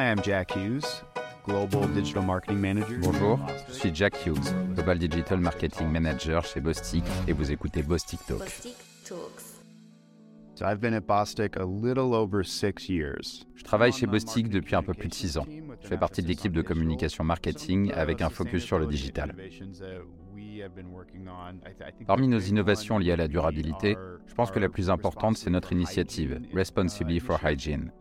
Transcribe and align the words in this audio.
Hi, 0.00 0.10
I'm 0.10 0.22
Jack 0.22 0.52
Hughes, 0.52 1.02
Global 1.44 1.86
Digital 1.88 2.22
Marketing 2.22 2.58
Manager. 2.58 2.98
Bonjour, 3.02 3.38
je 3.68 3.74
suis 3.74 3.94
Jack 3.94 4.14
Hughes, 4.24 4.50
Global 4.74 4.96
Digital 4.96 5.38
Marketing 5.38 5.88
Manager 5.88 6.42
chez 6.42 6.62
Bostik 6.62 7.04
et 7.28 7.34
vous 7.34 7.52
écoutez 7.52 7.82
Bostik 7.82 8.18
Talk. 8.26 8.48
So 10.54 10.64
I've 10.64 10.80
been 10.80 10.94
at 10.94 11.06
Bostik 11.06 11.58
a 11.58 11.66
little 11.66 12.14
over 12.14 12.42
six 12.42 12.88
years. 12.88 13.44
Je 13.54 13.62
travaille 13.62 13.92
chez 13.92 14.06
Bostik 14.06 14.48
depuis 14.48 14.74
un 14.74 14.82
peu 14.82 14.94
plus 14.94 15.08
de 15.08 15.14
six 15.14 15.36
ans. 15.36 15.44
Je 15.82 15.88
fais 15.88 15.98
partie 15.98 16.22
de 16.22 16.28
l'équipe 16.28 16.52
de 16.52 16.62
communication 16.62 17.22
marketing 17.22 17.92
avec 17.92 18.22
un 18.22 18.30
focus 18.30 18.64
sur 18.64 18.78
le 18.78 18.86
digital. 18.86 19.34
Parmi 22.06 22.28
nos 22.28 22.38
innovations 22.38 22.98
liées 22.98 23.12
à 23.12 23.16
la 23.16 23.28
durabilité, 23.28 23.96
je 24.26 24.34
pense 24.34 24.50
que 24.50 24.58
la 24.58 24.68
plus 24.68 24.90
importante, 24.90 25.36
c'est 25.36 25.50
notre 25.50 25.72
initiative 25.72 26.40
Responsibly 26.54 27.20
for 27.20 27.38
Hygiene. 27.44 27.92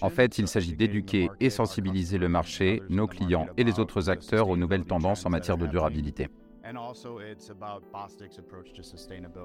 En 0.00 0.10
fait, 0.10 0.38
il 0.38 0.48
s'agit 0.48 0.74
d'éduquer 0.74 1.30
et 1.40 1.50
sensibiliser 1.50 2.18
le 2.18 2.28
marché, 2.28 2.82
nos 2.88 3.06
clients 3.06 3.46
et 3.56 3.64
les 3.64 3.78
autres 3.80 4.10
acteurs 4.10 4.48
aux 4.48 4.56
nouvelles 4.56 4.84
tendances 4.84 5.26
en 5.26 5.30
matière 5.30 5.58
de 5.58 5.66
durabilité. 5.66 6.28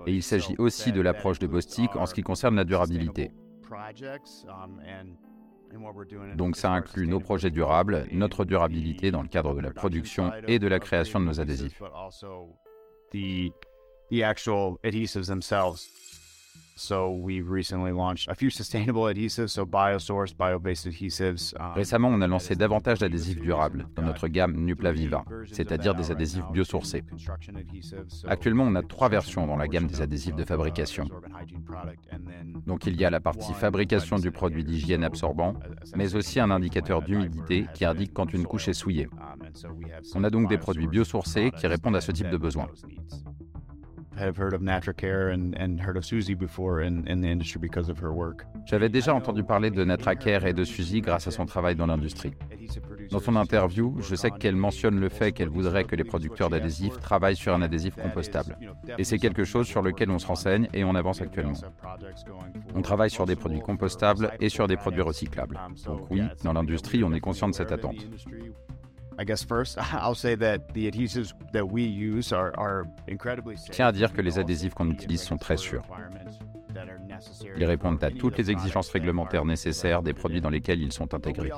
Et 0.07 0.13
il 0.13 0.23
s'agit 0.23 0.55
aussi 0.57 0.91
de 0.91 1.01
l'approche 1.01 1.39
de 1.39 1.47
Bostik 1.47 1.95
en 1.95 2.05
ce 2.05 2.13
qui 2.13 2.23
concerne 2.23 2.55
la 2.55 2.63
durabilité. 2.63 3.31
Donc 6.35 6.55
ça 6.55 6.71
inclut 6.71 7.07
nos 7.07 7.19
projets 7.19 7.49
durables, 7.49 8.07
notre 8.11 8.45
durabilité 8.45 9.11
dans 9.11 9.21
le 9.21 9.27
cadre 9.27 9.53
de 9.53 9.61
la 9.61 9.71
production 9.71 10.31
et 10.47 10.59
de 10.59 10.67
la 10.67 10.79
création 10.79 11.19
de 11.19 11.25
nos 11.25 11.39
adhésifs. 11.39 11.81
Récemment, 21.75 22.07
on 22.09 22.21
a 22.21 22.27
lancé 22.27 22.55
davantage 22.55 22.99
d'adhésifs 22.99 23.39
durables 23.39 23.87
dans 23.95 24.01
notre 24.01 24.27
gamme 24.27 24.55
Nupla 24.55 24.91
Viva, 24.91 25.23
c'est-à-dire 25.51 25.93
des 25.93 26.11
adhésifs 26.11 26.43
biosourcés. 26.51 27.03
Actuellement, 28.27 28.63
on 28.63 28.75
a 28.75 28.81
trois 28.81 29.09
versions 29.09 29.45
dans 29.45 29.57
la 29.57 29.67
gamme 29.67 29.87
des 29.87 30.01
adhésifs 30.01 30.35
de 30.35 30.43
fabrication. 30.43 31.07
Donc 32.65 32.87
il 32.87 32.99
y 32.99 33.05
a 33.05 33.09
la 33.09 33.19
partie 33.19 33.53
fabrication 33.53 34.17
du 34.17 34.31
produit 34.31 34.63
d'hygiène 34.63 35.03
absorbant, 35.03 35.53
mais 35.95 36.15
aussi 36.15 36.39
un 36.39 36.49
indicateur 36.49 37.03
d'humidité 37.03 37.67
qui 37.75 37.85
indique 37.85 38.13
quand 38.13 38.33
une 38.33 38.45
couche 38.45 38.67
est 38.69 38.73
souillée. 38.73 39.07
On 40.15 40.23
a 40.23 40.29
donc 40.29 40.49
des 40.49 40.57
produits 40.57 40.87
biosourcés 40.87 41.51
qui 41.51 41.67
répondent 41.67 41.95
à 41.95 42.01
ce 42.01 42.11
type 42.11 42.29
de 42.29 42.37
besoin. 42.37 42.67
J'avais 48.65 48.89
déjà 48.89 49.13
entendu 49.13 49.43
parler 49.43 49.71
de 49.71 49.83
Natracare 49.83 50.45
et 50.45 50.53
de 50.53 50.63
Suzy 50.63 51.01
grâce 51.01 51.27
à 51.27 51.31
son 51.31 51.45
travail 51.45 51.75
dans 51.75 51.87
l'industrie. 51.87 52.33
Dans 53.09 53.19
son 53.19 53.35
interview, 53.35 53.97
je 53.99 54.15
sais 54.15 54.31
qu'elle 54.31 54.55
mentionne 54.55 54.99
le 54.99 55.09
fait 55.09 55.31
qu'elle 55.31 55.49
voudrait 55.49 55.83
que 55.83 55.95
les 55.95 56.03
producteurs 56.03 56.49
d'adhésifs 56.49 56.99
travaillent 56.99 57.35
sur 57.35 57.53
un 57.53 57.61
adhésif 57.61 57.95
compostable. 57.95 58.57
Et 58.97 59.03
c'est 59.03 59.17
quelque 59.17 59.43
chose 59.43 59.67
sur 59.67 59.81
lequel 59.81 60.09
on 60.11 60.19
se 60.19 60.27
renseigne 60.27 60.67
et 60.73 60.83
on 60.83 60.95
avance 60.95 61.21
actuellement. 61.21 61.57
On 62.75 62.81
travaille 62.81 63.09
sur 63.09 63.25
des 63.25 63.35
produits 63.35 63.59
compostables 63.59 64.31
et 64.39 64.49
sur 64.49 64.67
des 64.67 64.77
produits 64.77 65.01
recyclables. 65.01 65.59
Donc 65.85 66.09
oui, 66.09 66.21
dans 66.43 66.53
l'industrie, 66.53 67.03
on 67.03 67.11
est 67.13 67.19
conscient 67.19 67.49
de 67.49 67.55
cette 67.55 67.71
attente. 67.71 68.07
Je 73.65 73.71
tiens 73.71 73.87
à 73.87 73.91
dire 73.91 74.13
que 74.13 74.21
les 74.21 74.39
adhésifs 74.39 74.73
qu'on 74.73 74.89
utilise 74.89 75.21
sont 75.21 75.37
très 75.37 75.57
sûrs. 75.57 75.83
Ils 77.57 77.65
répondent 77.65 78.03
à 78.03 78.11
toutes 78.11 78.37
les 78.37 78.49
exigences 78.51 78.89
réglementaires 78.89 79.45
nécessaires 79.45 80.01
des 80.01 80.13
produits 80.13 80.41
dans 80.41 80.49
lesquels 80.49 80.81
ils 80.81 80.93
sont 80.93 81.13
intégrés. 81.13 81.51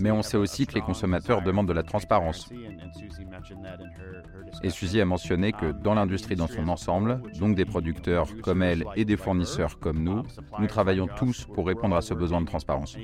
Mais 0.00 0.10
on 0.10 0.22
sait 0.22 0.36
aussi 0.36 0.66
que 0.66 0.74
les 0.74 0.80
consommateurs 0.80 1.42
demandent 1.42 1.68
de 1.68 1.72
la 1.72 1.82
transparence. 1.82 2.50
Et 4.62 4.70
Suzy 4.70 5.00
a 5.00 5.04
mentionné 5.04 5.52
que 5.52 5.72
dans 5.72 5.94
l'industrie 5.94 6.36
dans 6.36 6.46
son 6.46 6.68
ensemble, 6.68 7.20
donc 7.38 7.54
des 7.54 7.64
producteurs 7.64 8.28
comme 8.42 8.62
elle 8.62 8.84
et 8.96 9.04
des 9.04 9.16
fournisseurs 9.16 9.78
comme 9.78 10.02
nous, 10.02 10.22
nous 10.58 10.66
travaillons 10.66 11.06
tous 11.06 11.44
pour 11.44 11.66
répondre 11.66 11.96
à 11.96 12.02
ce 12.02 12.14
besoin 12.14 12.40
de 12.40 12.46
transparence. 12.46 12.96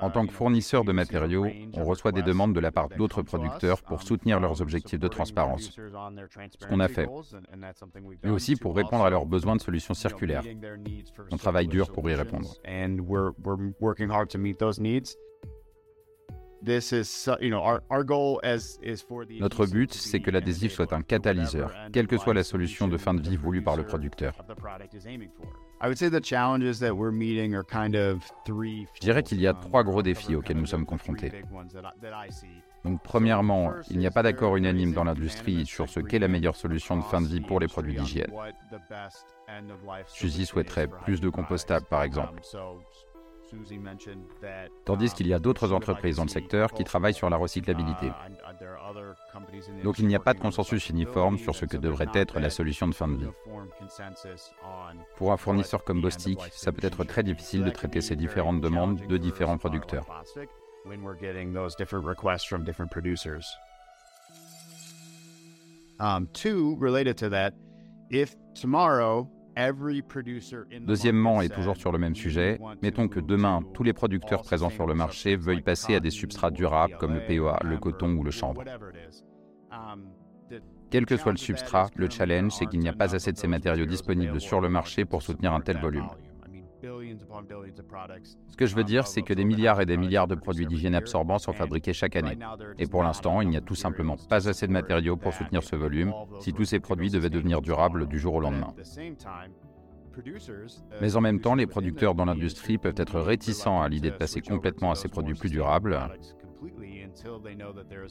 En 0.00 0.10
tant 0.10 0.24
que 0.24 0.32
fournisseur 0.32 0.84
de 0.84 0.92
matériaux, 0.92 1.46
on 1.74 1.84
reçoit 1.84 2.12
des 2.12 2.22
demandes 2.22 2.54
de 2.54 2.60
la 2.60 2.70
part 2.70 2.88
d'autres 2.88 3.22
producteurs 3.22 3.82
pour 3.82 4.02
soutenir 4.02 4.38
leurs 4.38 4.62
objectifs 4.62 5.00
de 5.00 5.08
transparence. 5.08 5.72
Ce 5.72 6.66
qu'on 6.68 6.78
a 6.78 6.88
fait. 6.88 7.08
Mais 8.22 8.30
aussi 8.30 8.54
pour 8.54 8.76
répondre 8.76 9.04
à 9.04 9.10
leurs 9.10 9.26
besoins 9.26 9.56
de 9.56 9.60
solutions 9.60 9.94
circulaires. 9.94 10.44
On 11.32 11.36
travaille 11.36 11.66
dur 11.66 11.90
pour 11.90 12.08
y 12.08 12.14
répondre. 12.14 12.54
Notre 19.40 19.66
but, 19.66 19.94
c'est 19.94 20.20
que 20.20 20.30
l'adhésif 20.30 20.72
soit 20.72 20.92
un 20.92 21.02
catalyseur, 21.02 21.72
quelle 21.92 22.06
que 22.06 22.18
soit 22.18 22.34
la 22.34 22.44
solution 22.44 22.88
de 22.88 22.96
fin 22.96 23.14
de 23.14 23.20
vie 23.20 23.36
voulue 23.36 23.62
par 23.62 23.76
le 23.76 23.84
producteur. 23.84 24.34
Je 28.94 29.00
dirais 29.00 29.22
qu'il 29.22 29.40
y 29.40 29.46
a 29.46 29.52
trois 29.52 29.84
gros 29.84 30.02
défis 30.02 30.34
auxquels 30.34 30.56
nous 30.56 30.66
sommes 30.66 30.86
confrontés. 30.86 31.32
Donc, 32.84 33.02
premièrement, 33.02 33.72
il 33.90 33.98
n'y 33.98 34.06
a 34.06 34.10
pas 34.10 34.22
d'accord 34.22 34.56
unanime 34.56 34.92
dans 34.92 35.04
l'industrie 35.04 35.66
sur 35.66 35.88
ce 35.88 36.00
qu'est 36.00 36.18
la 36.18 36.28
meilleure 36.28 36.56
solution 36.56 36.96
de 36.96 37.02
fin 37.02 37.20
de 37.20 37.26
vie 37.26 37.40
pour 37.40 37.60
les 37.60 37.66
produits 37.66 37.94
d'hygiène. 37.94 38.32
Suzy 40.06 40.46
souhaiterait 40.46 40.88
plus 40.88 41.20
de 41.20 41.28
compostables, 41.28 41.86
par 41.86 42.02
exemple. 42.04 42.40
Tandis 44.84 45.12
qu'il 45.14 45.26
y 45.26 45.34
a 45.34 45.38
d'autres 45.38 45.72
entreprises 45.72 46.16
dans 46.16 46.24
le 46.24 46.28
secteur 46.28 46.72
qui 46.72 46.84
travaillent 46.84 47.14
sur 47.14 47.30
la 47.30 47.36
recyclabilité. 47.36 48.10
Donc 49.82 49.98
il 49.98 50.06
n'y 50.06 50.14
a 50.14 50.20
pas 50.20 50.34
de 50.34 50.40
consensus 50.40 50.88
uniforme 50.88 51.38
sur 51.38 51.54
ce 51.54 51.64
que 51.64 51.76
devrait 51.76 52.08
être 52.14 52.40
la 52.40 52.50
solution 52.50 52.88
de 52.88 52.94
fin 52.94 53.08
de 53.08 53.16
vie. 53.16 53.30
Pour 55.16 55.32
un 55.32 55.36
fournisseur 55.36 55.84
comme 55.84 56.00
Bostik, 56.00 56.40
ça 56.52 56.72
peut 56.72 56.86
être 56.86 57.04
très 57.04 57.22
difficile 57.22 57.64
de 57.64 57.70
traiter 57.70 58.00
ces 58.00 58.16
différentes 58.16 58.60
demandes 58.60 59.06
de 59.06 59.16
différents 59.16 59.58
producteurs. 59.58 60.06
Um, 65.98 66.28
two, 66.34 66.76
related 66.78 67.16
to 67.16 67.30
that, 67.30 67.54
if 68.10 68.36
tomorrow 68.54 69.30
Deuxièmement, 70.80 71.40
et 71.40 71.48
toujours 71.48 71.76
sur 71.76 71.92
le 71.92 71.98
même 71.98 72.14
sujet, 72.14 72.60
mettons 72.82 73.08
que 73.08 73.20
demain, 73.20 73.62
tous 73.74 73.82
les 73.82 73.92
producteurs 73.92 74.42
présents 74.42 74.70
sur 74.70 74.86
le 74.86 74.94
marché 74.94 75.36
veuillent 75.36 75.62
passer 75.62 75.94
à 75.94 76.00
des 76.00 76.10
substrats 76.10 76.50
durables 76.50 76.96
comme 76.98 77.14
le 77.14 77.26
POA, 77.26 77.60
le 77.64 77.78
coton 77.78 78.12
ou 78.16 78.22
le 78.22 78.30
chanvre. 78.30 78.62
Quel 80.90 81.06
que 81.06 81.16
soit 81.16 81.32
le 81.32 81.38
substrat, 81.38 81.90
le 81.96 82.08
challenge, 82.08 82.52
c'est 82.52 82.66
qu'il 82.66 82.80
n'y 82.80 82.88
a 82.88 82.92
pas 82.92 83.14
assez 83.14 83.32
de 83.32 83.38
ces 83.38 83.48
matériaux 83.48 83.86
disponibles 83.86 84.40
sur 84.40 84.60
le 84.60 84.68
marché 84.68 85.04
pour 85.04 85.22
soutenir 85.22 85.52
un 85.52 85.60
tel 85.60 85.78
volume. 85.78 86.08
Ce 88.48 88.56
que 88.56 88.66
je 88.66 88.74
veux 88.74 88.84
dire, 88.84 89.06
c'est 89.06 89.22
que 89.22 89.32
des 89.34 89.44
milliards 89.44 89.80
et 89.80 89.86
des 89.86 89.96
milliards 89.96 90.26
de 90.26 90.34
produits 90.34 90.66
d'hygiène 90.66 90.94
absorbants 90.94 91.38
sont 91.38 91.52
fabriqués 91.52 91.92
chaque 91.92 92.16
année. 92.16 92.38
Et 92.78 92.86
pour 92.86 93.02
l'instant, 93.02 93.40
il 93.40 93.48
n'y 93.48 93.56
a 93.56 93.60
tout 93.60 93.74
simplement 93.74 94.16
pas 94.28 94.48
assez 94.48 94.66
de 94.66 94.72
matériaux 94.72 95.16
pour 95.16 95.32
soutenir 95.32 95.62
ce 95.62 95.76
volume 95.76 96.12
si 96.40 96.52
tous 96.52 96.64
ces 96.64 96.80
produits 96.80 97.10
devaient 97.10 97.30
devenir 97.30 97.62
durables 97.62 98.06
du 98.06 98.18
jour 98.18 98.34
au 98.34 98.40
lendemain. 98.40 98.74
Mais 101.00 101.16
en 101.16 101.20
même 101.20 101.40
temps, 101.40 101.54
les 101.54 101.66
producteurs 101.66 102.14
dans 102.14 102.24
l'industrie 102.24 102.78
peuvent 102.78 102.94
être 102.96 103.20
réticents 103.20 103.82
à 103.82 103.88
l'idée 103.88 104.10
de 104.10 104.16
passer 104.16 104.40
complètement 104.40 104.90
à 104.90 104.94
ces 104.94 105.08
produits 105.08 105.34
plus 105.34 105.50
durables, 105.50 105.98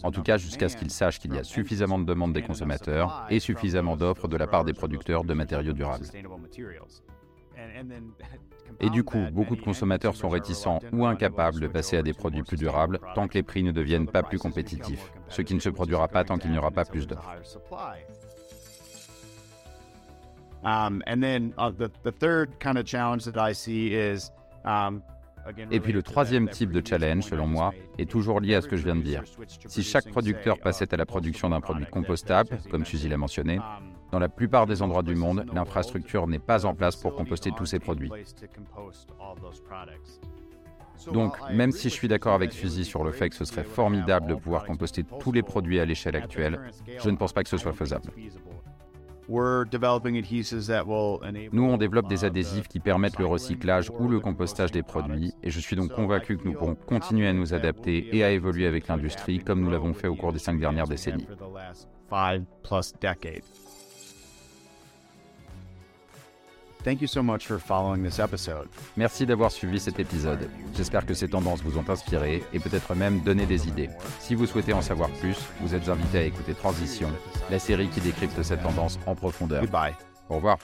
en 0.03 0.11
tout 0.11 0.21
cas 0.21 0.37
jusqu'à 0.37 0.69
ce 0.69 0.77
qu'ils 0.77 0.91
sachent 0.91 1.19
qu'il 1.19 1.33
y 1.33 1.37
a 1.37 1.43
suffisamment 1.43 1.99
de 1.99 2.05
demandes 2.05 2.33
des 2.33 2.41
consommateurs 2.41 3.25
et 3.29 3.39
suffisamment 3.39 3.95
d'offres 3.95 4.27
de 4.27 4.37
la 4.37 4.47
part 4.47 4.65
des 4.65 4.73
producteurs 4.73 5.23
de 5.23 5.33
matériaux 5.33 5.73
durables. 5.73 6.05
Et 8.79 8.89
du 8.89 9.03
coup, 9.03 9.19
beaucoup 9.31 9.55
de 9.55 9.61
consommateurs 9.61 10.15
sont 10.15 10.29
réticents 10.29 10.79
ou 10.91 11.05
incapables 11.05 11.59
de 11.59 11.67
passer 11.67 11.97
à 11.97 12.01
des 12.01 12.13
produits 12.13 12.43
plus 12.43 12.57
durables 12.57 12.99
tant 13.13 13.27
que 13.27 13.35
les 13.35 13.43
prix 13.43 13.63
ne 13.63 13.71
deviennent 13.71 14.07
pas 14.07 14.23
plus 14.23 14.39
compétitifs, 14.39 15.13
ce 15.29 15.41
qui 15.41 15.53
ne 15.53 15.59
se 15.59 15.69
produira 15.69 16.07
pas 16.07 16.23
tant 16.23 16.37
qu'il 16.37 16.51
n'y 16.51 16.57
aura 16.57 16.71
pas 16.71 16.83
plus 16.83 17.07
d'offres. 17.07 17.35
Et 25.69 25.79
puis 25.79 25.93
le 25.93 26.01
troisième 26.01 26.49
type 26.49 26.71
de 26.71 26.85
challenge, 26.85 27.23
selon 27.23 27.45
moi, 27.45 27.71
est 27.99 28.09
toujours 28.09 28.39
lié 28.39 28.55
à 28.55 28.61
ce 28.61 28.67
que 28.67 28.75
je 28.75 28.83
viens 28.83 28.95
de 28.95 29.03
dire. 29.03 29.23
Si 29.67 29.83
chaque 29.83 30.09
producteur 30.09 30.59
passait 30.59 30.91
à 30.91 30.97
la 30.97 31.05
production 31.05 31.49
d'un 31.49 31.61
produit 31.61 31.85
compostable, 31.85 32.57
comme 32.71 32.83
Suzy 32.83 33.09
l'a 33.09 33.17
mentionné, 33.17 33.59
dans 34.11 34.19
la 34.19 34.29
plupart 34.29 34.65
des 34.65 34.81
endroits 34.81 35.03
du 35.03 35.15
monde, 35.15 35.45
l'infrastructure 35.53 36.27
n'est 36.27 36.39
pas 36.39 36.65
en 36.65 36.73
place 36.73 36.95
pour 36.95 37.15
composter 37.15 37.51
tous 37.55 37.65
ces 37.65 37.79
produits. 37.79 38.11
Donc, 41.11 41.37
même 41.51 41.71
si 41.71 41.89
je 41.89 41.93
suis 41.93 42.07
d'accord 42.07 42.33
avec 42.33 42.53
Suzy 42.53 42.85
sur 42.85 43.03
le 43.03 43.11
fait 43.11 43.29
que 43.29 43.35
ce 43.35 43.45
serait 43.45 43.63
formidable 43.63 44.27
de 44.27 44.35
pouvoir 44.35 44.65
composter 44.65 45.03
tous 45.19 45.31
les 45.31 45.43
produits 45.43 45.79
à 45.79 45.85
l'échelle 45.85 46.15
actuelle, 46.15 46.59
je 46.99 47.09
ne 47.09 47.17
pense 47.17 47.33
pas 47.33 47.43
que 47.43 47.49
ce 47.49 47.57
soit 47.57 47.73
faisable. 47.73 48.11
Nous, 49.27 51.63
on 51.63 51.77
développe 51.77 52.07
des 52.07 52.25
adhésifs 52.25 52.67
qui 52.67 52.79
permettent 52.79 53.17
le 53.17 53.25
recyclage 53.25 53.91
ou 53.99 54.07
le 54.07 54.19
compostage 54.19 54.71
des 54.71 54.83
produits, 54.83 55.33
et 55.41 55.49
je 55.49 55.59
suis 55.59 55.75
donc 55.75 55.91
convaincu 55.91 56.37
que 56.37 56.47
nous 56.47 56.53
pourrons 56.53 56.75
continuer 56.75 57.27
à 57.27 57.33
nous 57.33 57.53
adapter 57.53 58.15
et 58.15 58.23
à 58.23 58.31
évoluer 58.31 58.67
avec 58.67 58.87
l'industrie 58.87 59.39
comme 59.39 59.61
nous 59.61 59.71
l'avons 59.71 59.93
fait 59.93 60.07
au 60.07 60.15
cours 60.15 60.31
des 60.31 60.39
cinq 60.39 60.59
dernières 60.59 60.87
décennies. 60.87 61.27
Merci 68.95 69.25
d'avoir 69.25 69.51
suivi 69.51 69.79
cet 69.79 69.99
épisode. 69.99 70.49
J'espère 70.77 71.05
que 71.05 71.13
ces 71.13 71.27
tendances 71.27 71.61
vous 71.63 71.77
ont 71.77 71.89
inspiré 71.89 72.43
et 72.53 72.59
peut-être 72.59 72.93
même 72.95 73.21
donné 73.21 73.45
des 73.45 73.67
idées. 73.67 73.89
Si 74.19 74.35
vous 74.35 74.45
souhaitez 74.45 74.73
en 74.73 74.81
savoir 74.81 75.09
plus, 75.09 75.37
vous 75.61 75.73
êtes 75.73 75.89
invité 75.89 76.19
à 76.19 76.23
écouter 76.23 76.53
Transition, 76.53 77.09
la 77.49 77.59
série 77.59 77.89
qui 77.89 78.01
décrypte 78.01 78.41
cette 78.43 78.61
tendance 78.61 78.99
en 79.05 79.15
profondeur. 79.15 79.61
Goodbye. 79.61 79.93
Au 80.29 80.35
revoir. 80.35 80.57